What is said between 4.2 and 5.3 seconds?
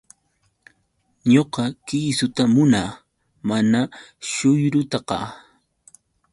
shuyrutaqa.